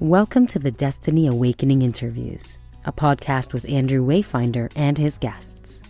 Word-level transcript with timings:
Welcome 0.00 0.46
to 0.48 0.60
the 0.60 0.70
Destiny 0.70 1.26
Awakening 1.26 1.82
Interviews, 1.82 2.58
a 2.84 2.92
podcast 2.92 3.52
with 3.52 3.68
Andrew 3.68 4.06
Wayfinder 4.06 4.70
and 4.76 4.96
his 4.96 5.18
guests, 5.18 5.82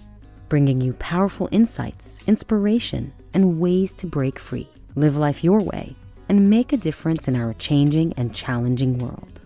bringing 0.49 0.81
you 0.81 0.95
powerful 0.95 1.47
insights, 1.53 2.19
inspiration, 2.27 3.13
and 3.35 3.61
ways 3.61 3.93
to 3.93 4.07
break 4.07 4.39
free, 4.39 4.67
live 4.95 5.17
life 5.19 5.45
your 5.45 5.61
way, 5.61 5.95
and 6.31 6.49
make 6.49 6.73
a 6.73 6.79
difference 6.79 7.29
in 7.29 7.37
our 7.37 7.53
changing 7.53 8.15
and 8.15 8.35
challenging 8.35 8.97
world. 8.97 9.43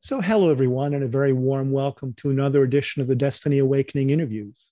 So, 0.00 0.22
hello, 0.22 0.50
everyone, 0.50 0.94
and 0.94 1.04
a 1.04 1.06
very 1.06 1.34
warm 1.34 1.70
welcome 1.70 2.14
to 2.14 2.30
another 2.30 2.62
edition 2.62 3.02
of 3.02 3.06
the 3.06 3.16
Destiny 3.16 3.58
Awakening 3.58 4.08
Interviews. 4.08 4.68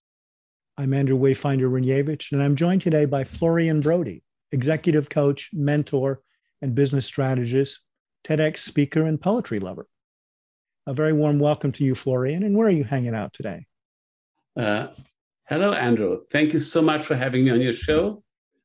I'm 0.78 0.94
Andrew 0.94 1.18
Wayfinder 1.18 1.70
Ranyevich, 1.70 2.32
and 2.32 2.42
I'm 2.42 2.56
joined 2.56 2.80
today 2.80 3.04
by 3.04 3.24
Florian 3.24 3.82
Brody, 3.82 4.22
executive 4.52 5.10
coach, 5.10 5.50
mentor, 5.52 6.22
and 6.62 6.74
business 6.74 7.04
strategist 7.04 7.83
TEDx 8.24 8.58
speaker, 8.58 9.04
and 9.04 9.20
poetry 9.20 9.58
lover. 9.58 9.86
A 10.86 10.94
very 10.94 11.12
warm 11.12 11.38
welcome 11.38 11.72
to 11.72 11.84
you, 11.84 11.94
Florian. 11.94 12.42
And 12.42 12.56
where 12.56 12.66
are 12.66 12.70
you 12.70 12.84
hanging 12.84 13.14
out 13.14 13.32
today? 13.32 13.66
Uh, 14.56 14.88
hello, 15.48 15.72
Andrew. 15.72 16.20
Thank 16.30 16.52
you 16.52 16.60
so 16.60 16.82
much 16.82 17.04
for 17.04 17.16
having 17.16 17.44
me 17.44 17.50
on 17.50 17.60
your 17.60 17.72
show. 17.72 18.22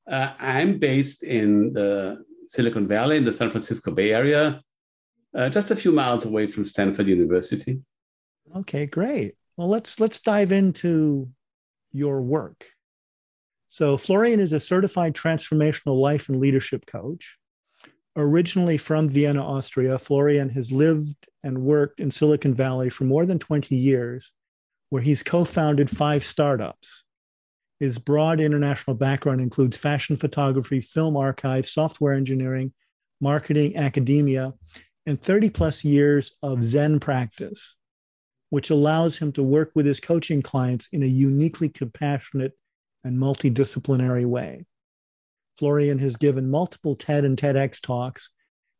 Uh, 0.09 0.33
I'm 0.39 0.79
based 0.79 1.23
in 1.23 1.73
the 1.73 2.23
Silicon 2.45 2.87
Valley, 2.87 3.17
in 3.17 3.25
the 3.25 3.31
San 3.31 3.51
Francisco 3.51 3.91
Bay 3.91 4.11
Area, 4.11 4.61
uh, 5.35 5.49
just 5.49 5.71
a 5.71 5.75
few 5.75 5.91
miles 5.91 6.25
away 6.25 6.47
from 6.47 6.63
Stanford 6.63 7.07
University. 7.07 7.81
Okay, 8.55 8.87
great. 8.87 9.35
Well, 9.55 9.67
let's 9.67 9.99
let's 9.99 10.19
dive 10.19 10.51
into 10.51 11.29
your 11.91 12.21
work. 12.21 12.65
So, 13.65 13.97
Florian 13.97 14.39
is 14.39 14.53
a 14.53 14.59
certified 14.59 15.13
transformational 15.13 16.01
life 16.01 16.29
and 16.29 16.39
leadership 16.39 16.85
coach 16.87 17.38
originally 18.19 18.77
from 18.77 19.07
Vienna, 19.07 19.43
Austria, 19.43 19.97
Florian 19.97 20.49
has 20.49 20.71
lived 20.71 21.27
and 21.43 21.63
worked 21.63 21.99
in 21.99 22.11
Silicon 22.11 22.53
Valley 22.53 22.89
for 22.89 23.05
more 23.05 23.25
than 23.25 23.39
20 23.39 23.75
years, 23.75 24.31
where 24.89 25.01
he's 25.01 25.23
co 25.23 25.45
founded 25.45 25.89
five 25.89 26.23
startups. 26.23 27.05
His 27.79 27.97
broad 27.97 28.41
international 28.41 28.97
background 28.97 29.39
includes 29.39 29.77
fashion 29.77 30.17
photography, 30.17 30.81
film 30.81 31.15
archive, 31.15 31.65
software 31.65 32.11
engineering, 32.11 32.73
marketing, 33.21 33.77
academia, 33.77 34.53
and 35.05 35.21
30 35.21 35.49
plus 35.49 35.85
years 35.85 36.33
of 36.43 36.61
Zen 36.61 36.99
practice, 36.99 37.77
which 38.49 38.69
allows 38.69 39.17
him 39.17 39.31
to 39.31 39.43
work 39.43 39.71
with 39.75 39.85
his 39.85 40.01
coaching 40.01 40.41
clients 40.41 40.89
in 40.91 41.03
a 41.03 41.07
uniquely 41.07 41.69
compassionate 41.69 42.51
and 43.05 43.17
multidisciplinary 43.17 44.25
way. 44.25 44.65
Florian 45.59 45.99
has 45.99 46.15
given 46.15 46.49
multiple 46.49 46.95
TED 46.95 47.25
and 47.25 47.37
TEDx 47.37 47.81
talks 47.81 48.29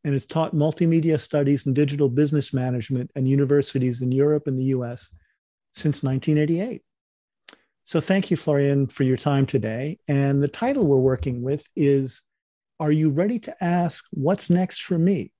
and 0.05 0.13
has 0.13 0.25
taught 0.25 0.55
multimedia 0.55 1.19
studies 1.19 1.65
and 1.65 1.75
digital 1.75 2.07
business 2.07 2.53
management 2.53 3.11
at 3.17 3.23
universities 3.23 4.01
in 4.01 4.13
Europe 4.13 4.47
and 4.47 4.57
the 4.57 4.71
US 4.75 5.09
since 5.73 6.03
1988. 6.03 6.81
So 7.83 7.99
thank 7.99 8.31
you, 8.31 8.37
Florian, 8.37 8.87
for 8.87 9.03
your 9.03 9.17
time 9.17 9.45
today. 9.45 9.99
And 10.07 10.41
the 10.41 10.47
title 10.47 10.87
we're 10.87 10.99
working 10.99 11.41
with 11.41 11.67
is 11.75 12.21
Are 12.79 12.93
You 12.93 13.09
Ready 13.09 13.39
to 13.39 13.61
Ask 13.61 14.05
What's 14.11 14.49
Next 14.49 14.83
for 14.83 14.97
Me? 14.97 15.33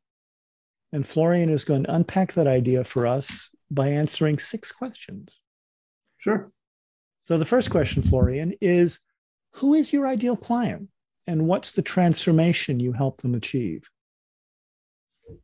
And 0.91 1.07
Florian 1.07 1.49
is 1.49 1.63
going 1.63 1.83
to 1.85 1.95
unpack 1.95 2.33
that 2.33 2.47
idea 2.47 2.83
for 2.83 3.07
us 3.07 3.55
by 3.71 3.87
answering 3.87 4.39
six 4.39 4.73
questions. 4.73 5.29
Sure. 6.17 6.51
So 7.21 7.37
the 7.37 7.45
first 7.45 7.71
question, 7.71 8.03
Florian, 8.03 8.55
is 8.59 8.99
Who 9.53 9.73
is 9.73 9.93
your 9.93 10.05
ideal 10.05 10.35
client? 10.35 10.89
And 11.29 11.47
what's 11.47 11.73
the 11.73 11.83
transformation 11.83 12.79
you 12.79 12.91
help 12.91 13.21
them 13.21 13.35
achieve? 13.35 13.87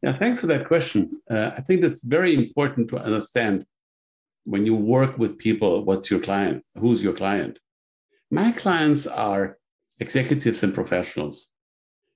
Yeah, 0.01 0.17
thanks 0.17 0.39
for 0.39 0.47
that 0.47 0.65
question. 0.65 1.21
Uh, 1.29 1.51
I 1.55 1.61
think 1.61 1.83
it's 1.83 2.03
very 2.03 2.33
important 2.33 2.89
to 2.89 2.97
understand 2.97 3.65
when 4.45 4.65
you 4.65 4.75
work 4.75 5.19
with 5.19 5.37
people, 5.37 5.85
what's 5.85 6.09
your 6.09 6.19
client? 6.19 6.65
Who's 6.75 7.03
your 7.03 7.13
client? 7.13 7.59
My 8.31 8.51
clients 8.51 9.05
are 9.05 9.57
executives 9.99 10.63
and 10.63 10.73
professionals 10.73 11.49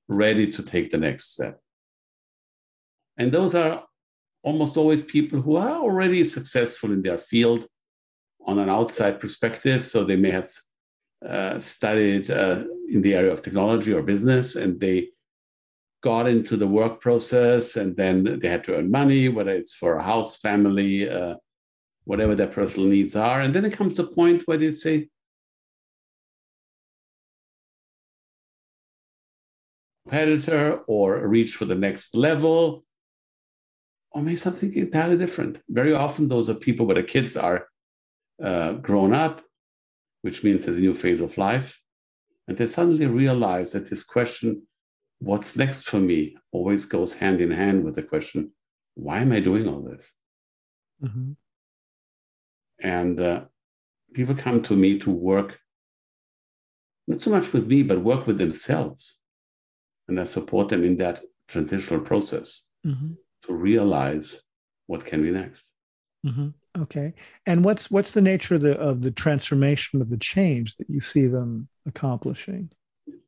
ready 0.08 0.52
to 0.52 0.64
take 0.64 0.90
the 0.90 0.98
next 0.98 1.34
step. 1.34 1.60
And 3.18 3.32
those 3.32 3.54
are 3.54 3.84
almost 4.42 4.78
always 4.78 5.04
people 5.04 5.42
who 5.42 5.58
are 5.58 5.78
already 5.78 6.24
successful 6.24 6.92
in 6.92 7.04
their 7.04 7.20
field 7.20 7.68
on 8.48 8.58
an 8.58 8.70
outside 8.70 9.20
perspective. 9.20 9.84
So 9.84 10.04
they 10.04 10.16
may 10.16 10.32
have 10.32 10.50
uh, 11.28 11.60
studied 11.60 12.30
uh, 12.32 12.64
in 12.90 13.02
the 13.02 13.14
area 13.14 13.32
of 13.32 13.42
technology 13.42 13.94
or 13.94 14.02
business, 14.02 14.56
and 14.56 14.80
they 14.80 15.10
got 16.02 16.28
into 16.28 16.56
the 16.56 16.68
work 16.68 17.02
process, 17.02 17.76
and 17.76 17.96
then 17.96 18.40
they 18.40 18.48
had 18.48 18.64
to 18.64 18.76
earn 18.76 18.90
money, 18.90 19.28
whether 19.28 19.52
it's 19.52 19.74
for 19.74 19.98
a 19.98 20.04
house, 20.04 20.38
family, 20.38 21.10
uh, 21.10 21.36
whatever 22.06 22.36
their 22.36 22.48
personal 22.48 22.88
needs 22.88 23.16
are, 23.16 23.42
and 23.42 23.54
then 23.54 23.66
it 23.66 23.74
comes 23.74 23.96
to 23.96 24.04
a 24.04 24.16
point 24.16 24.44
where 24.46 24.58
they 24.58 24.72
say, 24.72 25.10
competitor 30.10 30.80
or 30.88 31.28
reach 31.28 31.56
for 31.56 31.66
the 31.66 31.76
next 31.76 32.16
level 32.16 32.84
or 34.12 34.22
maybe 34.22 34.36
something 34.36 34.74
entirely 34.74 35.18
different. 35.18 35.60
Very 35.70 35.94
often 35.94 36.28
those 36.28 36.50
are 36.50 36.56
people 36.56 36.86
where 36.86 36.96
the 36.96 37.04
kids 37.04 37.38
are 37.38 37.68
uh, 38.44 38.74
grown 38.74 39.14
up 39.14 39.42
which 40.22 40.44
means 40.44 40.66
there's 40.66 40.78
a 40.78 40.82
new 40.82 40.96
phase 40.96 41.22
of 41.22 41.38
life. 41.38 41.82
And 42.48 42.58
they 42.58 42.68
suddenly 42.68 43.06
realize 43.06 43.72
that 43.72 43.90
this 43.90 44.04
question, 44.04 44.64
what's 45.20 45.56
next 45.56 45.84
for 45.90 46.00
me, 46.00 46.36
always 46.52 46.86
goes 46.86 47.14
hand 47.14 47.42
in 47.42 47.52
hand 47.52 47.84
with 47.84 47.96
the 47.96 48.04
question, 48.04 48.52
why 48.96 49.20
am 49.20 49.32
I 49.32 49.40
doing 49.40 49.68
all 49.68 49.82
this? 49.82 50.14
Mm-hmm. 51.04 51.32
And 52.82 53.20
uh, 53.20 53.46
people 54.14 54.36
come 54.36 54.62
to 54.64 54.76
me 54.76 55.00
to 55.00 55.12
work, 55.12 55.60
not 57.08 57.22
so 57.22 57.30
much 57.30 57.54
with 57.54 57.68
me, 57.68 57.84
but 57.84 58.02
work 58.02 58.28
with 58.28 58.38
themselves. 58.38 59.18
And 60.08 60.20
I 60.20 60.24
support 60.24 60.70
them 60.70 60.84
in 60.84 60.98
that 60.98 61.22
transitional 61.48 62.02
process 62.02 62.66
mm-hmm. 62.86 63.12
to 63.46 63.54
realize 63.54 64.42
what 64.88 65.06
can 65.06 65.22
be 65.22 65.32
next. 65.32 65.68
Mm-hmm. 66.26 66.50
Okay. 66.82 67.14
And 67.46 67.64
what's 67.64 67.90
what's 67.90 68.12
the 68.12 68.22
nature 68.22 68.56
of 68.56 68.62
the 68.62 68.78
of 68.80 69.02
the 69.02 69.12
transformation 69.12 70.02
of 70.02 70.10
the 70.10 70.18
change 70.18 70.76
that 70.78 70.90
you 70.90 71.00
see 71.00 71.28
them 71.28 71.68
accomplishing? 71.86 72.70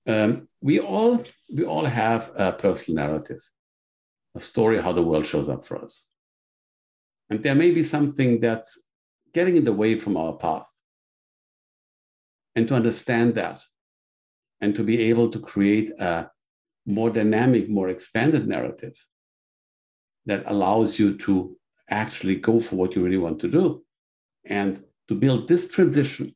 Um, 0.08 0.48
we 0.62 0.80
all 0.80 1.24
we 1.54 1.64
all 1.64 1.86
have 1.86 2.32
a 2.36 2.52
personal 2.52 3.08
narrative, 3.08 3.42
a 4.36 4.40
story 4.40 4.82
how 4.82 4.94
the 4.94 5.02
world 5.04 5.26
shows 5.26 5.50
up 5.50 5.66
for 5.66 5.78
us, 5.78 6.06
and 7.30 7.42
there 7.42 7.56
may 7.56 7.72
be 7.72 7.84
something 7.84 8.40
that's 8.40 8.80
getting 9.34 9.56
in 9.56 9.64
the 9.64 9.74
way 9.74 9.96
from 9.96 10.18
our 10.18 10.34
path. 10.34 10.68
And 12.56 12.68
to 12.68 12.76
understand 12.76 13.36
that, 13.36 13.62
and 14.60 14.76
to 14.76 14.84
be 14.84 15.04
able 15.04 15.30
to 15.30 15.40
create 15.40 15.92
a 16.00 16.30
more 16.86 17.10
dynamic, 17.10 17.70
more 17.70 17.90
expanded 17.90 18.48
narrative 18.48 18.96
that 20.26 20.44
allows 20.48 21.00
you 21.00 21.18
to 21.18 21.56
actually 21.92 22.38
go 22.38 22.60
for 22.60 22.78
what 22.78 22.96
you 22.96 23.04
really 23.04 23.18
want 23.18 23.40
to 23.42 23.48
do. 23.48 23.84
And 24.46 24.84
to 25.08 25.16
build 25.16 25.48
this 25.48 25.70
transition 25.70 26.36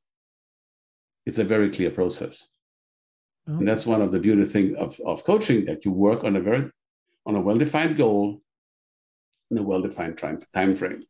is 1.25 1.39
a 1.39 1.43
very 1.43 1.69
clear 1.69 1.89
process. 1.89 2.47
Okay. 3.47 3.59
And 3.59 3.67
that's 3.67 3.85
one 3.85 4.01
of 4.01 4.11
the 4.11 4.19
beautiful 4.19 4.51
things 4.51 4.75
of, 4.77 4.99
of 5.05 5.23
coaching 5.23 5.65
that 5.65 5.85
you 5.85 5.91
work 5.91 6.23
on 6.23 6.35
a 6.35 6.41
very 6.41 6.69
on 7.25 7.35
a 7.35 7.41
well-defined 7.41 7.97
goal 7.97 8.41
in 9.49 9.57
a 9.57 9.63
well-defined 9.63 10.17
time, 10.17 10.37
time 10.53 10.75
frame. 10.75 11.03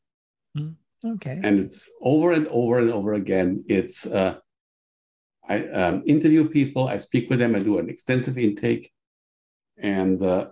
Mm, 0.57 0.75
okay. 1.05 1.41
And 1.43 1.59
it's 1.59 1.89
over 2.01 2.31
and 2.31 2.47
over 2.47 2.79
and 2.79 2.89
over 2.89 3.15
again. 3.15 3.65
It's 3.67 4.05
uh, 4.05 4.35
I 5.47 5.67
um, 5.67 6.03
interview 6.05 6.47
people, 6.49 6.87
I 6.87 6.97
speak 6.97 7.29
with 7.29 7.39
them, 7.39 7.55
I 7.55 7.59
do 7.59 7.79
an 7.79 7.89
extensive 7.89 8.37
intake, 8.37 8.91
and 9.77 10.21
uh, 10.23 10.47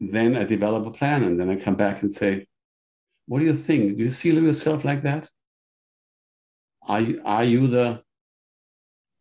then 0.00 0.36
I 0.36 0.44
develop 0.44 0.86
a 0.86 0.90
plan, 0.90 1.24
and 1.24 1.38
then 1.38 1.50
I 1.50 1.56
come 1.56 1.74
back 1.74 2.02
and 2.02 2.10
say, 2.10 2.46
what 3.26 3.40
do 3.40 3.44
you 3.44 3.54
think? 3.54 3.96
Do 3.96 4.04
you 4.04 4.10
see 4.10 4.32
yourself 4.32 4.84
like 4.84 5.02
that? 5.02 5.28
Are 6.88 7.00
you, 7.00 7.20
are 7.24 7.44
you 7.44 7.66
the 7.66 8.02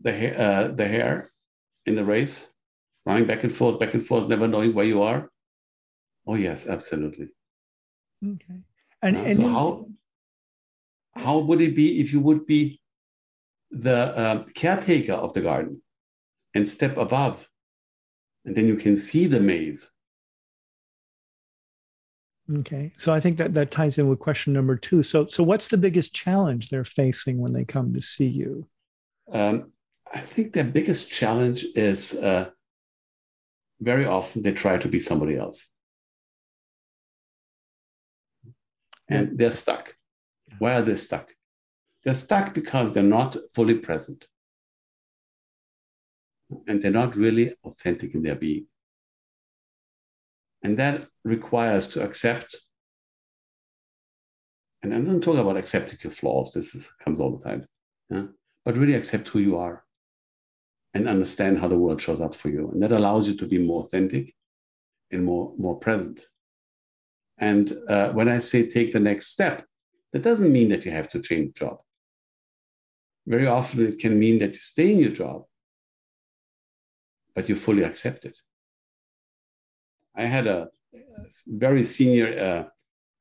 the 0.01 0.39
uh, 0.39 0.67
the 0.69 0.87
hare 0.87 1.29
in 1.85 1.95
the 1.95 2.03
race, 2.03 2.49
running 3.05 3.25
back 3.25 3.43
and 3.43 3.53
forth, 3.53 3.79
back 3.79 3.93
and 3.95 4.05
forth, 4.05 4.27
never 4.27 4.47
knowing 4.47 4.73
where 4.73 4.85
you 4.85 5.01
are? 5.01 5.29
Oh 6.27 6.35
yes, 6.35 6.67
absolutely. 6.67 7.29
Okay. 8.23 8.61
And, 9.01 9.17
uh, 9.17 9.21
and 9.21 9.37
so 9.37 9.47
how 9.47 9.87
how 11.13 11.37
would 11.39 11.61
it 11.61 11.75
be 11.75 11.99
if 11.99 12.13
you 12.13 12.19
would 12.19 12.45
be 12.45 12.79
the 13.71 14.15
uh, 14.17 14.43
caretaker 14.53 15.13
of 15.13 15.33
the 15.33 15.41
garden 15.41 15.81
and 16.53 16.69
step 16.69 16.97
above, 16.97 17.49
and 18.45 18.55
then 18.55 18.67
you 18.67 18.75
can 18.75 18.95
see 18.95 19.25
the 19.25 19.39
maze 19.39 19.91
Okay. 22.59 22.91
So 22.97 23.13
I 23.13 23.19
think 23.19 23.37
that 23.37 23.53
that 23.53 23.71
ties 23.71 23.97
in 23.97 24.07
with 24.07 24.19
question 24.19 24.53
number 24.53 24.75
two. 24.75 25.01
So 25.03 25.25
so 25.25 25.43
what's 25.43 25.67
the 25.67 25.77
biggest 25.77 26.13
challenge 26.13 26.69
they're 26.69 26.83
facing 26.83 27.39
when 27.39 27.53
they 27.53 27.65
come 27.65 27.93
to 27.93 28.01
see 28.01 28.27
you? 28.27 28.67
Um, 29.31 29.71
I 30.13 30.19
think 30.19 30.53
their 30.53 30.63
biggest 30.63 31.09
challenge 31.09 31.65
is 31.75 32.15
uh, 32.15 32.49
very 33.81 34.05
often 34.05 34.43
they 34.43 34.51
try 34.51 34.77
to 34.77 34.87
be 34.87 34.99
somebody 34.99 35.35
else. 35.35 35.67
and 39.09 39.37
they're 39.37 39.51
stuck. 39.51 39.95
Why 40.59 40.75
are 40.75 40.81
they 40.81 40.95
stuck? 40.95 41.29
They're 42.03 42.13
stuck 42.13 42.53
because 42.53 42.93
they're 42.93 43.03
not 43.03 43.35
fully 43.53 43.75
present. 43.75 44.27
And 46.67 46.81
they're 46.81 46.91
not 46.91 47.15
really 47.15 47.55
authentic 47.63 48.13
in 48.13 48.21
their 48.21 48.35
being. 48.35 48.67
And 50.65 50.79
that 50.79 51.07
requires 51.23 51.89
to 51.89 52.03
accept. 52.03 52.55
And 54.81 54.95
I'm 54.95 55.05
not 55.05 55.21
talking 55.21 55.41
about 55.41 55.57
accepting 55.57 55.99
your 56.01 56.09
flaws, 56.09 56.53
this 56.53 56.73
is, 56.73 56.91
comes 57.03 57.19
all 57.19 57.37
the 57.37 57.43
time. 57.47 57.67
Yeah? 58.09 58.23
But 58.65 58.75
really 58.75 58.95
accept 58.95 59.27
who 59.27 59.37
you 59.37 59.59
are 59.59 59.83
and 60.95 61.07
understand 61.07 61.59
how 61.59 61.67
the 61.67 61.77
world 61.77 62.01
shows 62.01 62.19
up 62.19 62.33
for 62.33 62.49
you. 62.49 62.71
And 62.71 62.81
that 62.81 62.91
allows 62.91 63.27
you 63.27 63.35
to 63.37 63.45
be 63.45 63.59
more 63.59 63.83
authentic 63.83 64.33
and 65.11 65.23
more, 65.23 65.53
more 65.55 65.75
present. 65.75 66.25
And 67.37 67.71
uh, 67.87 68.13
when 68.13 68.27
I 68.27 68.39
say 68.39 68.67
take 68.67 68.91
the 68.91 68.99
next 68.99 69.27
step, 69.27 69.67
that 70.13 70.23
doesn't 70.23 70.51
mean 70.51 70.69
that 70.69 70.83
you 70.83 70.89
have 70.89 71.09
to 71.09 71.21
change 71.21 71.53
job. 71.53 71.77
Very 73.27 73.45
often 73.45 73.85
it 73.85 73.99
can 73.99 74.17
mean 74.17 74.39
that 74.39 74.53
you 74.53 74.59
stay 74.61 74.91
in 74.93 74.97
your 74.97 75.11
job, 75.11 75.43
but 77.35 77.49
you 77.49 77.55
fully 77.55 77.83
accept 77.83 78.25
it. 78.25 78.35
I 80.17 80.25
had 80.25 80.47
a, 80.47 80.67
very 81.47 81.83
senior 81.83 82.39
uh, 82.39 82.69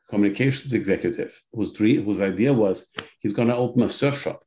communications 0.08 0.72
executive 0.72 1.40
whose 1.52 1.72
dream, 1.72 2.04
whose 2.04 2.20
idea 2.20 2.52
was 2.52 2.88
he's 3.20 3.32
going 3.32 3.48
to 3.48 3.56
open 3.56 3.82
a 3.82 3.88
surf 3.88 4.20
shop 4.20 4.44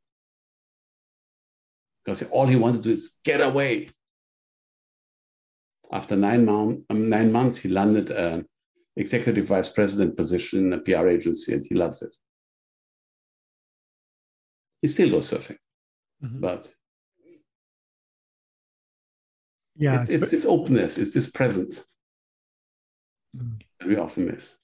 because 2.04 2.24
all 2.24 2.48
he 2.48 2.56
wanted 2.56 2.84
to 2.84 2.90
do 2.90 2.92
is 2.92 3.16
get 3.24 3.42
away. 3.42 3.90
After 5.92 6.16
nine, 6.16 6.46
month, 6.46 6.82
um, 6.90 7.10
nine 7.10 7.32
months, 7.32 7.58
he 7.58 7.70
landed 7.70 8.12
an 8.12 8.46
executive 8.98 9.48
vice 9.48 9.70
president 9.70 10.18
position 10.18 10.66
in 10.66 10.74
a 10.74 10.80
PR 10.80 11.08
agency, 11.08 11.54
and 11.54 11.66
he 11.68 11.76
loves 11.76 12.02
it. 12.02 12.14
He 14.82 14.90
still 14.90 15.12
goes 15.12 15.32
surfing, 15.32 15.58
mm-hmm. 16.24 16.42
but 16.42 16.70
yeah, 19.78 20.02
it's, 20.02 20.10
it's, 20.10 20.32
this 20.32 20.46
openness, 20.46 20.98
it's 20.98 21.14
this 21.14 21.30
presence 21.30 21.86
that 23.34 23.88
we 23.88 23.98
often 23.98 24.26
miss. 24.26 24.58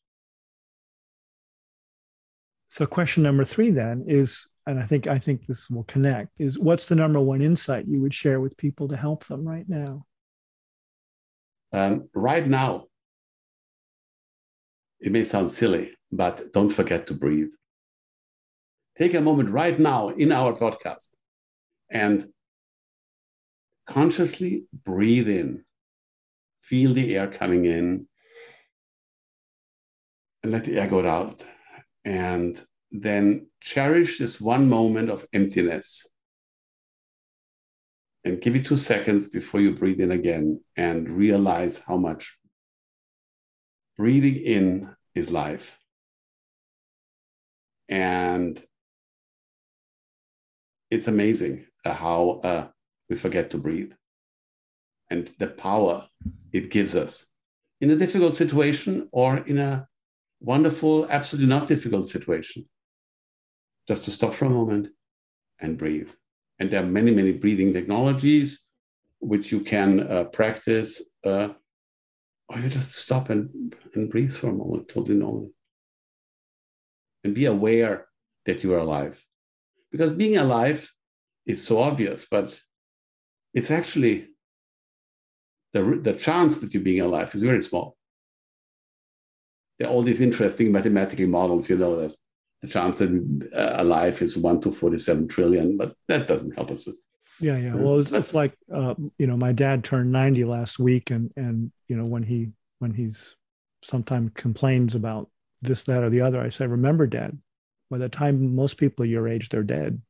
So, 2.67 2.85
question 2.85 3.23
number 3.23 3.45
three 3.45 3.69
then 3.69 4.03
is 4.07 4.47
and 4.65 4.79
I 4.79 4.83
think 4.83 5.07
I 5.07 5.19
think 5.19 5.45
this 5.45 5.69
will 5.69 5.83
connect 5.83 6.31
is 6.39 6.57
what's 6.57 6.85
the 6.85 6.95
number 6.95 7.19
one 7.19 7.41
insight 7.41 7.85
you 7.87 8.01
would 8.01 8.13
share 8.13 8.39
with 8.39 8.57
people 8.57 8.87
to 8.87 8.97
help 8.97 9.25
them 9.25 9.47
right 9.47 9.67
now? 9.67 10.05
Um, 11.73 12.09
right 12.13 12.47
now, 12.47 12.85
it 14.99 15.11
may 15.11 15.23
sound 15.23 15.51
silly, 15.51 15.91
but 16.11 16.53
don't 16.53 16.69
forget 16.69 17.07
to 17.07 17.13
breathe. 17.13 17.51
Take 18.97 19.15
a 19.15 19.21
moment 19.21 19.49
right 19.49 19.77
now 19.77 20.09
in 20.09 20.31
our 20.31 20.53
podcast 20.53 21.09
and 21.89 22.27
consciously 23.85 24.65
breathe 24.85 25.27
in, 25.27 25.65
feel 26.61 26.93
the 26.93 27.15
air 27.17 27.27
coming 27.27 27.65
in, 27.65 28.07
let 30.43 30.65
the 30.65 30.79
air 30.79 30.87
go 30.87 31.05
out. 31.07 31.43
And 32.05 32.59
then 32.91 33.47
cherish 33.61 34.19
this 34.19 34.39
one 34.39 34.69
moment 34.69 35.09
of 35.09 35.25
emptiness 35.33 36.07
and 38.23 38.41
give 38.41 38.55
it 38.55 38.65
two 38.65 38.75
seconds 38.75 39.29
before 39.29 39.61
you 39.61 39.75
breathe 39.75 39.99
in 39.99 40.11
again 40.11 40.61
and 40.77 41.09
realize 41.09 41.83
how 41.85 41.97
much 41.97 42.37
breathing 43.97 44.35
in 44.35 44.89
is 45.15 45.31
life. 45.31 45.77
And 47.89 48.61
it's 50.89 51.07
amazing 51.07 51.65
how 51.83 52.41
uh, 52.43 52.67
we 53.09 53.15
forget 53.15 53.51
to 53.51 53.57
breathe 53.57 53.91
and 55.09 55.29
the 55.39 55.47
power 55.47 56.07
it 56.51 56.71
gives 56.71 56.95
us 56.95 57.27
in 57.81 57.91
a 57.91 57.95
difficult 57.95 58.35
situation 58.35 59.09
or 59.11 59.37
in 59.37 59.57
a 59.57 59.87
wonderful, 60.43 61.07
absolutely 61.09 61.49
not 61.49 61.67
difficult 61.67 62.07
situation 62.07 62.65
just 63.87 64.05
to 64.05 64.11
stop 64.11 64.33
for 64.33 64.45
a 64.45 64.49
moment 64.49 64.89
and 65.59 65.77
breathe. 65.77 66.11
And 66.59 66.69
there 66.69 66.81
are 66.81 66.85
many, 66.85 67.11
many 67.11 67.31
breathing 67.31 67.73
technologies 67.73 68.61
which 69.19 69.51
you 69.51 69.61
can 69.61 70.01
uh, 70.01 70.25
practice, 70.25 71.01
uh, 71.25 71.49
or 72.49 72.59
you 72.59 72.69
just 72.69 72.91
stop 72.91 73.29
and, 73.29 73.73
and 73.95 74.09
breathe 74.09 74.33
for 74.33 74.49
a 74.49 74.53
moment, 74.53 74.89
totally 74.89 75.15
normal. 75.15 75.49
And 77.23 77.33
be 77.33 77.45
aware 77.45 78.07
that 78.45 78.63
you 78.63 78.73
are 78.73 78.79
alive. 78.79 79.23
Because 79.91 80.11
being 80.11 80.37
alive 80.37 80.91
is 81.45 81.65
so 81.65 81.79
obvious, 81.79 82.27
but 82.29 82.59
it's 83.53 83.71
actually 83.71 84.27
the, 85.71 85.99
the 86.03 86.13
chance 86.13 86.59
that 86.59 86.73
you're 86.73 86.83
being 86.83 87.01
alive 87.01 87.33
is 87.33 87.43
very 87.43 87.61
small. 87.61 87.95
There 89.79 89.87
are 89.87 89.91
all 89.91 90.03
these 90.03 90.21
interesting 90.21 90.71
mathematical 90.71 91.27
models, 91.27 91.69
you 91.69 91.77
know, 91.77 92.01
that 92.01 92.15
the 92.61 92.67
chance 92.67 92.99
that 92.99 93.49
uh, 93.55 93.81
a 93.81 93.83
life 93.83 94.21
is 94.21 94.37
one 94.37 94.61
to 94.61 94.71
47 94.71 95.27
trillion, 95.27 95.77
but 95.77 95.95
that 96.07 96.27
doesn't 96.27 96.55
help 96.55 96.71
us 96.71 96.85
with. 96.85 96.97
Yeah, 97.39 97.57
yeah. 97.57 97.73
Well, 97.73 97.99
it's, 97.99 98.11
it's 98.11 98.33
like 98.33 98.55
uh, 98.71 98.93
you 99.17 99.27
know, 99.27 99.35
my 99.35 99.51
dad 99.51 99.83
turned 99.83 100.11
90 100.11 100.45
last 100.45 100.79
week, 100.79 101.09
and 101.11 101.31
and 101.35 101.71
you 101.87 101.97
know 101.97 102.03
when 102.03 102.23
he 102.23 102.51
when 102.79 102.93
he's 102.93 103.35
sometimes 103.83 104.31
complains 104.35 104.95
about 104.95 105.29
this, 105.61 105.83
that, 105.83 106.03
or 106.03 106.09
the 106.09 106.21
other, 106.21 106.41
I 106.41 106.49
say, 106.49 106.67
remember, 106.67 107.07
Dad, 107.07 107.37
by 107.89 107.97
the 107.97 108.09
time 108.09 108.55
most 108.55 108.77
people 108.77 109.05
your 109.05 109.27
age, 109.27 109.49
they're 109.49 109.63
dead. 109.63 110.01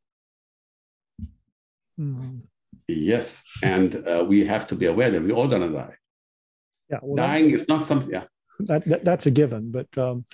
Mm. 1.99 2.41
Yes, 2.87 3.43
and 3.61 4.07
uh, 4.07 4.25
we 4.27 4.45
have 4.45 4.67
to 4.67 4.75
be 4.75 4.87
aware 4.87 5.11
that 5.11 5.21
we're 5.21 5.35
all 5.35 5.47
gonna 5.47 5.71
die. 5.71 5.95
Yeah, 6.89 6.99
well, 7.01 7.15
dying 7.15 7.51
is 7.51 7.67
not 7.67 7.83
something. 7.83 8.11
Yeah, 8.11 8.25
that, 8.59 8.85
that, 8.85 9.05
that's 9.05 9.25
a 9.25 9.31
given, 9.31 9.71
but 9.71 9.97
um, 9.97 10.25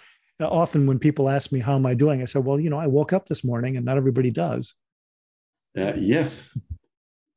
often 0.41 0.85
when 0.85 0.99
people 0.99 1.29
ask 1.29 1.51
me 1.51 1.59
how 1.59 1.75
am 1.75 1.85
i 1.85 1.93
doing? 1.93 2.21
I 2.21 2.25
said 2.25 2.45
well 2.45 2.59
you 2.59 2.69
know 2.69 2.79
i 2.79 2.87
woke 2.87 3.13
up 3.13 3.27
this 3.27 3.43
morning 3.43 3.77
and 3.77 3.85
not 3.85 3.97
everybody 3.97 4.31
does. 4.31 4.73
Uh, 5.77 5.93
yes. 5.95 6.57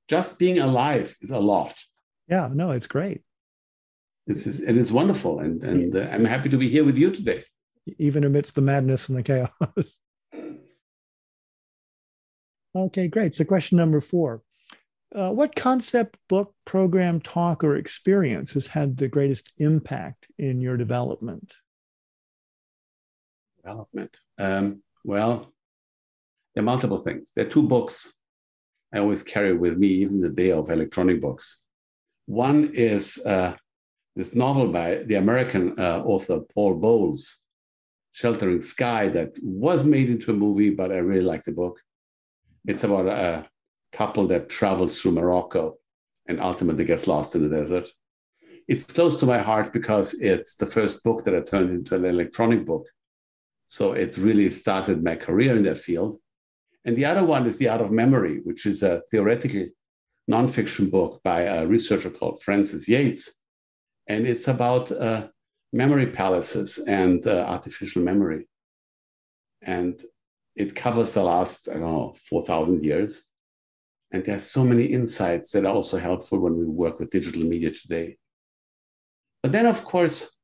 Just 0.09 0.39
being 0.39 0.59
alive 0.59 1.17
is 1.21 1.31
a 1.31 1.39
lot. 1.39 1.75
Yeah 2.29 2.49
no 2.53 2.71
it's 2.73 2.87
great. 2.87 3.23
This 4.27 4.47
is 4.47 4.61
and 4.61 4.79
it's 4.79 4.93
wonderful 4.93 5.41
and 5.41 5.63
and 5.63 5.97
uh, 5.97 6.09
i'm 6.13 6.25
happy 6.25 6.49
to 6.49 6.59
be 6.59 6.69
here 6.69 6.85
with 6.85 6.99
you 6.99 7.15
today. 7.15 7.45
Even 7.99 8.25
amidst 8.25 8.55
the 8.55 8.61
madness 8.61 9.09
and 9.09 9.19
the 9.19 9.23
chaos. 9.23 9.51
Okay 12.75 13.07
great. 13.07 13.35
So 13.35 13.45
question 13.45 13.77
number 13.77 14.01
four 14.01 14.41
uh, 15.15 15.33
what 15.33 15.55
concept 15.55 16.17
book 16.29 16.55
program 16.65 17.21
talk 17.21 17.63
or 17.63 17.77
experience 17.77 18.53
has 18.53 18.67
had 18.67 18.97
the 18.97 19.09
greatest 19.09 19.53
impact 19.59 20.27
in 20.39 20.61
your 20.61 20.77
development 20.77 21.55
development? 23.63 24.17
Um, 24.39 24.83
well, 25.05 25.53
there 26.55 26.63
are 26.63 26.65
multiple 26.65 26.99
things. 26.99 27.33
There 27.35 27.47
are 27.47 27.51
two 27.51 27.63
books 27.63 28.13
I 28.95 28.99
always 28.99 29.23
carry 29.23 29.55
with 29.55 29.79
me, 29.79 29.89
even 29.89 30.21
the 30.21 30.29
day 30.29 30.53
of 30.53 30.71
electronic 30.71 31.21
books. 31.21 31.63
One 32.27 32.75
is 32.75 33.19
uh, 33.25 33.55
this 34.17 34.35
novel 34.35 34.69
by 34.69 35.03
the 35.07 35.15
American 35.15 35.79
uh, 35.79 36.03
author 36.05 36.41
Paul 36.55 36.75
Bowles, 36.75 37.39
Sheltering 38.13 38.61
Sky, 38.61 39.09
that 39.09 39.31
was 39.43 39.87
made 39.87 40.11
into 40.11 40.31
a 40.31 40.35
movie, 40.35 40.71
but 40.71 40.93
I 40.93 40.97
really 40.97 41.25
like 41.25 41.45
the 41.45 41.53
book. 41.53 41.81
It's 42.67 42.85
about 42.85 43.07
a 43.07 43.49
couple 43.93 44.27
that 44.29 44.49
travels 44.49 45.01
through 45.01 45.13
Morocco 45.13 45.77
and 46.27 46.41
ultimately 46.41 46.85
gets 46.85 47.07
lost 47.07 47.35
in 47.35 47.49
the 47.49 47.57
desert. 47.57 47.89
It's 48.69 48.85
close 48.85 49.17
to 49.17 49.27
my 49.27 49.39
heart 49.39 49.73
because 49.73 50.15
it's 50.15 50.57
the 50.57 50.67
first 50.67 51.03
book 51.03 51.25
that 51.25 51.35
I 51.35 51.41
turned 51.41 51.71
into 51.71 51.95
an 51.95 52.05
electronic 52.05 52.65
book. 52.65 52.87
So 53.67 53.93
it 53.93 54.17
really 54.17 54.51
started 54.51 55.03
my 55.03 55.17
career 55.17 55.57
in 55.57 55.63
that 55.65 55.79
field. 55.79 56.17
And 56.85 56.97
the 56.97 57.05
other 57.05 57.25
one 57.25 57.47
is 57.47 57.59
The 57.59 57.69
Art 57.69 57.81
of 57.81 57.91
Memory, 57.91 58.41
which 58.45 58.67
is 58.67 58.83
a 58.83 59.03
theoretical 59.11 59.67
nonfiction 60.31 60.91
book 60.91 61.21
by 61.25 61.43
a 61.43 61.67
researcher 61.67 62.11
called 62.11 62.43
Frances 62.43 62.89
Yates. 62.89 63.41
And 64.09 64.27
it's 64.27 64.49
about 64.49 64.91
uh, 64.91 65.29
memory 65.73 66.07
palaces 66.07 66.79
and 66.79 67.27
uh, 67.27 67.45
artificial 67.49 68.03
memory. 68.03 68.49
And 69.63 70.01
it 70.57 70.75
covers 70.75 71.15
the 71.15 71.23
last, 71.23 71.69
I 71.69 71.75
don't 71.75 71.83
know, 71.83 72.15
4,000 72.29 72.85
years. 72.85 73.25
And 74.13 74.25
there's 74.25 74.45
so 74.45 74.65
many 74.65 74.85
insights 74.85 75.53
that 75.53 75.65
are 75.65 75.73
also 75.73 75.99
helpful 75.99 76.39
when 76.39 76.57
we 76.57 76.67
work 76.67 77.01
with 77.01 77.11
digital 77.11 77.43
media 77.43 77.71
today. 77.71 78.19
But 79.43 79.53
then, 79.53 79.67
of 79.67 79.85
course, 79.85 80.37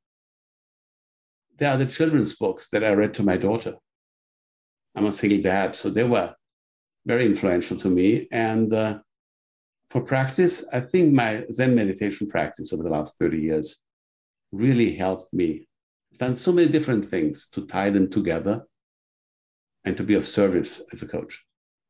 there 1.59 1.71
are 1.71 1.77
the 1.77 1.87
children's 1.87 2.35
books 2.35 2.71
that 2.71 2.83
I 2.83 2.93
read 2.93 3.15
to 3.15 3.23
my 3.23 3.37
daughter. 3.37 3.75
I'm 4.97 5.07
a 5.07 5.13
single 5.13 5.43
dad, 5.43 5.77
so 5.77 5.91
they 5.91 6.05
were 6.05 6.35
very 7.05 7.27
influential 7.27 7.77
to 7.79 7.89
me. 7.89 8.27
And 8.33 8.73
uh, 8.73 8.99
for 9.91 10.01
practice, 10.01 10.65
I 10.73 10.81
think 10.81 11.13
my 11.13 11.45
Zen 11.53 11.75
meditation 11.75 12.29
practice 12.29 12.73
over 12.73 12.83
the 12.83 12.91
last 12.91 13.19
30 13.19 13.39
years 13.39 13.77
really 14.51 14.97
helped 14.97 15.33
me 15.33 15.69
I've 16.13 16.19
done 16.19 16.35
so 16.35 16.53
many 16.53 16.69
different 16.69 17.07
things 17.07 17.49
to 17.51 17.67
tie 17.67 17.91
them 17.91 18.09
together 18.11 18.65
and 19.85 19.97
to 19.97 20.03
be 20.03 20.15
of 20.15 20.27
service 20.27 20.83
as 20.93 21.03
a 21.03 21.09
coach. 21.09 21.45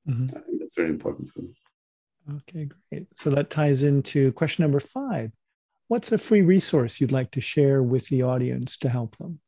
Mm-hmm. 0.08 0.36
I 0.36 0.40
think 0.40 0.60
that's 0.60 0.74
very 0.74 0.90
important 0.90 1.28
for 1.30 1.42
me. 1.42 1.54
Okay, 2.36 2.68
great. 2.90 3.06
So 3.14 3.30
that 3.30 3.50
ties 3.50 3.82
into 3.82 4.32
question 4.32 4.62
number 4.62 4.80
five. 4.80 5.32
What's 5.88 6.12
a 6.12 6.18
free 6.18 6.42
resource 6.42 7.00
you'd 7.00 7.12
like 7.12 7.30
to 7.30 7.40
share 7.40 7.82
with 7.82 8.06
the 8.08 8.22
audience 8.22 8.76
to 8.78 8.88
help 8.90 9.16
them? 9.16 9.40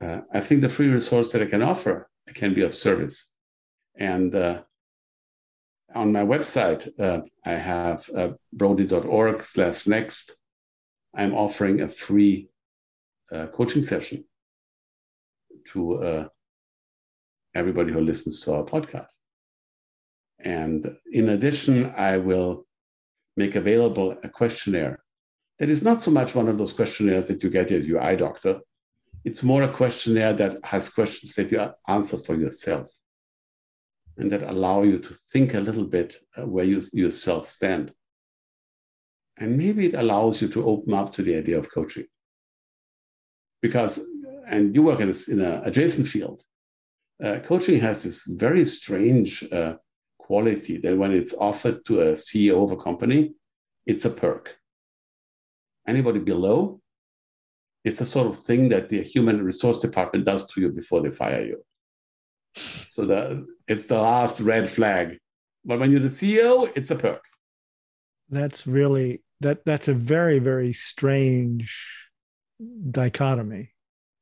Uh, 0.00 0.20
I 0.32 0.40
think 0.40 0.60
the 0.60 0.68
free 0.68 0.88
resource 0.88 1.30
that 1.32 1.42
I 1.42 1.46
can 1.46 1.62
offer 1.62 2.10
can 2.34 2.52
be 2.52 2.62
of 2.62 2.74
service. 2.74 3.30
And 3.96 4.34
uh, 4.34 4.62
on 5.94 6.10
my 6.10 6.22
website, 6.22 6.88
uh, 6.98 7.20
I 7.46 7.52
have 7.52 8.10
uh, 8.16 8.30
brody.org 8.52 9.44
slash 9.44 9.86
next. 9.86 10.32
I'm 11.14 11.34
offering 11.34 11.80
a 11.80 11.88
free 11.88 12.48
uh, 13.32 13.46
coaching 13.46 13.82
session 13.82 14.24
to 15.68 16.02
uh, 16.02 16.28
everybody 17.54 17.92
who 17.92 18.00
listens 18.00 18.40
to 18.40 18.54
our 18.54 18.64
podcast. 18.64 19.18
And 20.44 20.94
in 21.10 21.30
addition, 21.30 21.92
I 21.96 22.18
will 22.18 22.64
make 23.36 23.56
available 23.56 24.16
a 24.22 24.28
questionnaire 24.28 25.02
that 25.58 25.70
is 25.70 25.82
not 25.82 26.02
so 26.02 26.10
much 26.10 26.34
one 26.34 26.48
of 26.48 26.58
those 26.58 26.72
questionnaires 26.72 27.26
that 27.26 27.42
you 27.42 27.50
get 27.50 27.72
at 27.72 27.84
your 27.84 28.02
eye 28.02 28.16
doctor. 28.16 28.60
It's 29.24 29.42
more 29.42 29.62
a 29.62 29.72
questionnaire 29.72 30.34
that 30.34 30.58
has 30.64 30.90
questions 30.90 31.34
that 31.34 31.50
you 31.50 31.66
answer 31.88 32.18
for 32.18 32.34
yourself 32.36 32.92
and 34.18 34.30
that 34.30 34.42
allow 34.42 34.82
you 34.82 34.98
to 34.98 35.14
think 35.32 35.54
a 35.54 35.60
little 35.60 35.84
bit 35.84 36.16
uh, 36.36 36.46
where 36.46 36.64
you 36.64 36.82
yourself 36.92 37.48
stand. 37.48 37.92
And 39.38 39.56
maybe 39.56 39.86
it 39.86 39.94
allows 39.94 40.42
you 40.42 40.48
to 40.48 40.68
open 40.68 40.92
up 40.92 41.12
to 41.14 41.22
the 41.22 41.36
idea 41.36 41.58
of 41.58 41.72
coaching. 41.72 42.06
Because, 43.62 44.04
and 44.46 44.74
you 44.74 44.82
work 44.82 45.00
in, 45.00 45.12
in 45.28 45.40
an 45.40 45.64
adjacent 45.64 46.06
field, 46.06 46.42
uh, 47.22 47.38
coaching 47.42 47.80
has 47.80 48.02
this 48.02 48.24
very 48.24 48.64
strange 48.64 49.50
uh, 49.50 49.74
quality 50.26 50.78
that 50.78 50.96
when 50.96 51.12
it's 51.12 51.34
offered 51.34 51.84
to 51.84 52.00
a 52.00 52.12
CEO 52.12 52.64
of 52.64 52.72
a 52.72 52.76
company, 52.76 53.34
it's 53.86 54.04
a 54.04 54.10
perk. 54.10 54.56
Anybody 55.86 56.18
below, 56.18 56.80
it's 57.84 58.00
a 58.00 58.06
sort 58.06 58.26
of 58.28 58.38
thing 58.38 58.70
that 58.70 58.88
the 58.88 59.02
human 59.02 59.44
resource 59.44 59.80
department 59.80 60.24
does 60.24 60.46
to 60.48 60.60
you 60.60 60.70
before 60.70 61.02
they 61.02 61.10
fire 61.10 61.44
you. 61.44 61.62
So 62.90 63.04
the, 63.04 63.46
it's 63.68 63.86
the 63.86 63.98
last 63.98 64.40
red 64.40 64.68
flag. 64.68 65.18
But 65.64 65.78
when 65.78 65.90
you're 65.90 66.00
the 66.00 66.08
CEO, 66.08 66.70
it's 66.74 66.90
a 66.90 66.96
perk. 66.96 67.24
That's 68.30 68.66
really 68.66 69.22
that 69.40 69.64
that's 69.66 69.88
a 69.88 69.94
very 69.94 70.38
very 70.38 70.72
strange 70.72 71.66
dichotomy. 72.90 73.72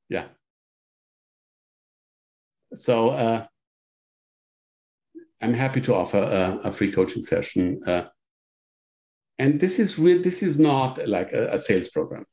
Yeah. 0.09 0.27
So 2.75 3.11
uh, 3.11 3.47
I'm 5.43 5.55
happy 5.55 5.81
to 5.83 5.95
offer 5.95 6.19
a, 6.19 6.69
a 6.69 6.73
free 6.73 6.93
coaching 6.93 7.23
session. 7.23 7.81
Uh, 7.87 8.05
and 9.39 9.59
this 9.59 9.79
is 9.81 9.99
real. 9.99 10.23
This 10.23 10.43
is 10.43 10.59
not 10.59 11.07
like 11.09 11.33
a, 11.33 11.55
a 11.55 11.59
sales 11.59 11.89
program. 11.89 12.25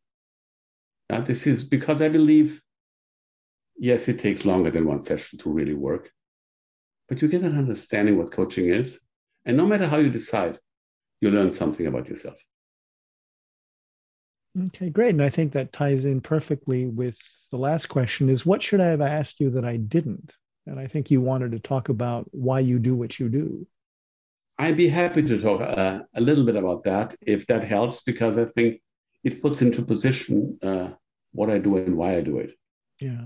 Uh, 1.10 1.22
this 1.22 1.48
is 1.48 1.64
because 1.64 2.04
I 2.04 2.10
believe, 2.10 2.62
yes, 3.78 4.08
it 4.08 4.20
takes 4.20 4.46
longer 4.46 4.70
than 4.70 4.86
one 4.86 5.02
session 5.02 5.40
to 5.40 5.52
really 5.52 5.74
work, 5.74 6.12
but 7.08 7.20
you 7.22 7.28
get 7.28 7.42
an 7.42 7.58
understanding 7.58 8.18
what 8.18 8.32
coaching 8.32 8.72
is, 8.72 9.02
and 9.44 9.58
no 9.58 9.66
matter 9.66 9.88
how 9.88 9.98
you 9.98 10.12
decide, 10.12 10.60
you 11.20 11.32
learn 11.32 11.50
something 11.50 11.88
about 11.88 12.08
yourself. 12.08 12.40
Okay, 14.68 14.92
great. 14.92 15.12
And 15.12 15.24
I 15.24 15.30
think 15.30 15.54
that 15.54 15.74
ties 15.74 16.06
in 16.06 16.22
perfectly 16.22 16.88
with 16.88 17.20
the 17.52 17.58
last 17.58 17.88
question 17.88 18.30
is 18.30 18.46
what 18.46 18.62
should 18.62 18.82
I 18.82 18.88
have 18.88 19.02
asked 19.02 19.40
you 19.40 19.50
that 19.52 19.66
I 19.66 19.78
didn't? 19.78 20.36
And 20.70 20.80
I 20.80 20.86
think 20.86 21.10
you 21.10 21.20
wanted 21.20 21.52
to 21.54 21.60
talk 21.60 21.90
about 21.90 22.28
why 22.32 22.60
you 22.60 22.78
do 22.78 22.96
what 22.96 23.20
you 23.20 23.28
do. 23.28 23.66
I'd 24.60 24.78
be 24.78 24.88
happy 24.88 25.24
to 25.24 25.42
talk 25.42 25.62
uh, 25.62 26.02
a 26.14 26.22
little 26.22 26.46
bit 26.46 26.56
about 26.56 26.84
that 26.84 27.16
if 27.22 27.48
that 27.48 27.64
helps, 27.64 28.04
because 28.04 28.38
I 28.38 28.46
think 28.46 28.80
it 29.24 29.42
puts 29.42 29.64
into 29.64 29.82
position 29.82 30.60
uh, 30.62 30.90
what 31.32 31.50
I 31.50 31.58
do 31.58 31.78
and 31.78 31.98
why 31.98 32.18
I 32.18 32.22
do 32.22 32.38
it. 32.38 32.52
Yeah. 33.02 33.26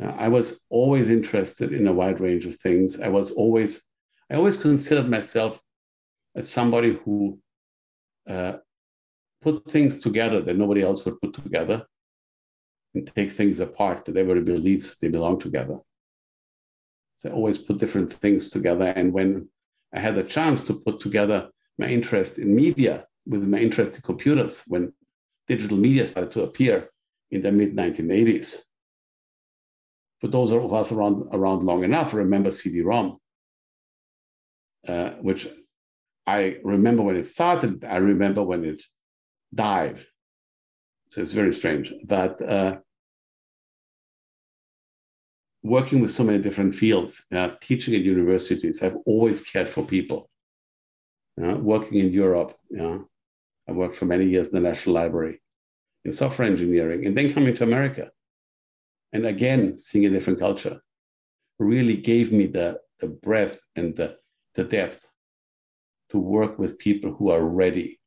Now, 0.00 0.16
I 0.18 0.28
was 0.28 0.60
always 0.68 1.10
interested 1.10 1.72
in 1.72 1.86
a 1.86 1.92
wide 1.92 2.18
range 2.18 2.44
of 2.44 2.56
things. 2.56 3.00
I 3.00 3.08
was 3.08 3.30
always, 3.30 3.80
I 4.28 4.34
always 4.34 4.56
considered 4.56 5.08
myself 5.08 5.60
as 6.34 6.48
somebody 6.48 6.98
who 7.04 7.38
uh, 8.28 8.54
put 9.42 9.64
things 9.64 10.00
together 10.00 10.40
that 10.42 10.56
nobody 10.56 10.82
else 10.82 11.04
would 11.04 11.20
put 11.20 11.34
together 11.34 11.86
and 12.94 13.08
take 13.14 13.30
things 13.30 13.60
apart 13.60 14.06
that 14.06 14.16
everybody 14.16 14.40
believes 14.40 14.98
they 14.98 15.08
belong 15.08 15.38
together. 15.38 15.78
So 17.18 17.28
I 17.28 17.32
always 17.32 17.58
put 17.58 17.78
different 17.78 18.12
things 18.12 18.48
together. 18.50 18.86
And 18.86 19.12
when 19.12 19.48
I 19.92 19.98
had 19.98 20.16
a 20.16 20.22
chance 20.22 20.62
to 20.62 20.74
put 20.74 21.00
together 21.00 21.48
my 21.76 21.88
interest 21.88 22.38
in 22.38 22.54
media 22.54 23.06
with 23.26 23.44
my 23.44 23.58
interest 23.58 23.96
in 23.96 24.02
computers, 24.02 24.62
when 24.68 24.92
digital 25.48 25.76
media 25.76 26.06
started 26.06 26.30
to 26.32 26.44
appear 26.44 26.88
in 27.32 27.42
the 27.42 27.50
mid 27.50 27.74
1980s, 27.74 28.58
for 30.20 30.28
those 30.28 30.52
of 30.52 30.72
us 30.72 30.92
around, 30.92 31.28
around 31.32 31.64
long 31.64 31.82
enough, 31.82 32.14
remember 32.14 32.52
CD-ROM, 32.52 33.18
uh, 34.86 35.10
which 35.20 35.48
I 36.24 36.58
remember 36.62 37.02
when 37.02 37.16
it 37.16 37.26
started. 37.26 37.84
I 37.84 37.96
remember 37.96 38.44
when 38.44 38.64
it 38.64 38.80
died. 39.52 40.06
So 41.10 41.20
it's 41.20 41.32
very 41.32 41.52
strange. 41.52 41.92
But 42.04 42.40
uh, 42.42 42.78
working 45.62 46.00
with 46.00 46.10
so 46.10 46.24
many 46.24 46.38
different 46.38 46.74
fields, 46.74 47.26
uh, 47.34 47.50
teaching 47.60 47.94
at 47.94 48.02
universities, 48.02 48.82
I've 48.82 48.96
always 49.06 49.42
cared 49.42 49.68
for 49.68 49.84
people. 49.84 50.30
Uh, 51.42 51.54
working 51.54 51.98
in 51.98 52.12
Europe, 52.12 52.56
I 53.68 53.72
worked 53.72 53.94
for 53.94 54.06
many 54.06 54.26
years 54.26 54.48
in 54.48 54.62
the 54.62 54.68
National 54.68 54.94
Library 54.94 55.40
in 56.04 56.12
software 56.12 56.48
engineering, 56.48 57.06
and 57.06 57.16
then 57.16 57.32
coming 57.32 57.54
to 57.54 57.64
America. 57.64 58.10
And 59.12 59.26
again, 59.26 59.76
seeing 59.76 60.06
a 60.06 60.10
different 60.10 60.38
culture 60.38 60.80
really 61.58 61.96
gave 61.96 62.32
me 62.32 62.46
the, 62.46 62.78
the 63.00 63.08
breadth 63.08 63.60
and 63.76 63.96
the, 63.96 64.16
the 64.54 64.64
depth 64.64 65.10
to 66.10 66.18
work 66.18 66.58
with 66.58 66.78
people 66.78 67.12
who 67.12 67.30
are 67.30 67.44
ready 67.44 68.00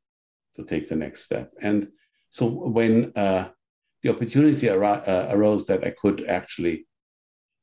to 0.56 0.64
take 0.64 0.90
the 0.90 0.96
next 0.96 1.24
step. 1.24 1.52
And 1.62 1.90
so 2.30 2.46
when 2.48 3.12
uh, 3.16 3.50
the 4.04 4.10
opportunity 4.10 4.70
ar- 4.70 4.84
uh, 4.84 5.28
arose 5.32 5.66
that 5.68 5.84
I 5.84 5.92
could 5.92 6.26
actually 6.28 6.76
uh, 6.78 6.91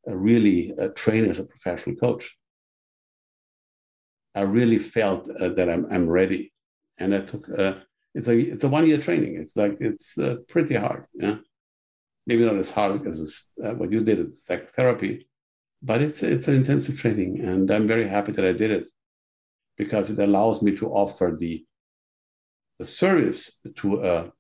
really 0.07 0.75
uh, 0.81 0.89
train 0.89 1.25
as 1.29 1.39
a 1.39 1.45
professional 1.45 1.97
coach, 1.97 2.37
I 4.35 4.43
really 4.43 4.79
felt 4.79 5.29
uh, 5.31 5.51
that 5.51 5.69
I'm, 5.69 5.87
I'm 5.91 6.09
ready. 6.09 6.53
And 6.99 7.15
I 7.15 7.21
took 7.21 7.49
uh, 7.49 7.75
it's 8.15 8.29
a 8.29 8.39
it's 8.39 8.65
a 8.65 8.69
one 8.69 8.87
year 8.87 8.99
training. 8.99 9.37
It's 9.37 9.57
like 9.57 9.77
it's 9.81 10.19
pretty 10.49 10.75
hard. 10.75 11.07
Yeah, 11.15 11.37
maybe 12.27 12.45
not 12.45 12.57
as 12.57 12.71
hard 12.71 13.07
as 13.07 13.53
what 13.57 13.93
you 13.93 14.03
did 14.03 14.21
at 14.21 14.71
therapy, 14.71 15.29
but 15.83 16.03
it's 16.03 16.23
it's 16.23 16.49
an 16.49 16.57
intensive 16.57 16.99
training, 16.99 17.41
and 17.41 17.71
I'm 17.71 17.87
very 17.87 18.09
happy 18.09 18.33
that 18.33 18.45
I 18.45 18.53
did 18.53 18.73
it 18.73 18.91
because 19.77 20.11
it 20.11 20.19
allows 20.19 20.61
me 20.61 20.77
to 20.77 20.89
offer 20.89 21.37
the 21.39 21.65
the 22.79 22.87
service 22.87 23.53
to 23.77 24.03
uh, 24.03 24.31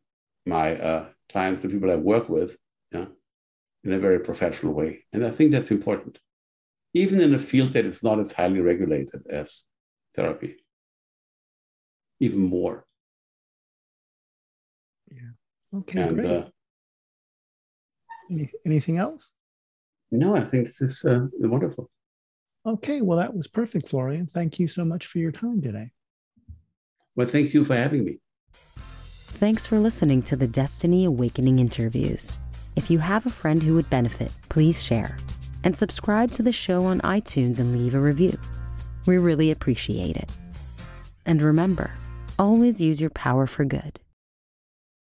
my 0.46 0.76
uh, 0.76 1.06
clients, 1.30 1.62
the 1.62 1.68
people 1.68 1.90
I 1.90 1.96
work 1.96 2.28
with, 2.28 2.56
in 3.84 3.92
a 3.92 3.98
very 3.98 4.20
professional 4.20 4.74
way. 4.74 5.04
And 5.12 5.24
I 5.24 5.30
think 5.30 5.52
that's 5.52 5.70
important, 5.70 6.18
even 6.94 7.20
in 7.20 7.34
a 7.34 7.38
field 7.38 7.72
that 7.74 7.86
is 7.86 8.02
not 8.02 8.18
as 8.20 8.32
highly 8.32 8.60
regulated 8.60 9.22
as 9.30 9.62
therapy, 10.14 10.56
even 12.20 12.40
more. 12.40 12.84
Yeah. 15.10 15.78
Okay. 15.78 16.02
And, 16.02 16.16
great. 16.16 16.30
Uh, 16.30 16.48
Any, 18.30 18.50
anything 18.66 18.98
else? 18.98 19.30
No, 20.10 20.34
I 20.34 20.44
think 20.44 20.66
this 20.66 20.80
is 20.80 21.04
uh, 21.04 21.26
wonderful. 21.38 21.90
Okay. 22.66 23.00
Well, 23.00 23.18
that 23.18 23.34
was 23.34 23.46
perfect, 23.46 23.88
Florian. 23.88 24.26
Thank 24.26 24.58
you 24.58 24.68
so 24.68 24.84
much 24.84 25.06
for 25.06 25.18
your 25.18 25.32
time 25.32 25.62
today. 25.62 25.92
Well, 27.16 27.28
thank 27.28 27.54
you 27.54 27.64
for 27.64 27.76
having 27.76 28.04
me. 28.04 28.20
Thanks 28.52 29.66
for 29.66 29.78
listening 29.78 30.22
to 30.22 30.36
the 30.36 30.46
Destiny 30.46 31.04
Awakening 31.04 31.58
interviews. 31.58 32.38
If 32.78 32.90
you 32.90 33.00
have 33.00 33.26
a 33.26 33.30
friend 33.30 33.60
who 33.60 33.74
would 33.74 33.90
benefit, 33.90 34.30
please 34.50 34.80
share 34.80 35.18
and 35.64 35.76
subscribe 35.76 36.30
to 36.30 36.44
the 36.44 36.52
show 36.52 36.84
on 36.84 37.00
iTunes 37.00 37.58
and 37.58 37.76
leave 37.76 37.92
a 37.92 37.98
review. 37.98 38.38
We 39.04 39.18
really 39.18 39.50
appreciate 39.50 40.14
it. 40.14 40.30
And 41.26 41.42
remember, 41.42 41.90
always 42.38 42.80
use 42.80 43.00
your 43.00 43.10
power 43.10 43.48
for 43.48 43.64
good. 43.64 43.98